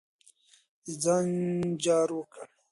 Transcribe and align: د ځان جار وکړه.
د 0.85 0.87
ځان 1.03 1.27
جار 1.83 2.09
وکړه. 2.17 2.45